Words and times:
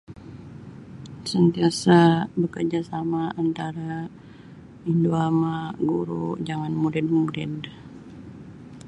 Santiasa' 1.29 2.27
bakarjasama' 2.39 3.33
antara 3.41 3.91
indu 4.91 5.11
ama' 5.27 5.75
guru 5.89 6.25
jangan 6.47 6.73
murid-murid. 6.81 7.55